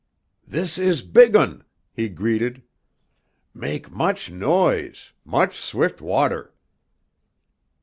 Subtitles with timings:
[0.47, 1.63] "This is big un!"
[1.93, 2.63] he greeted.
[3.53, 6.55] "Mak' much noise, much swift water!"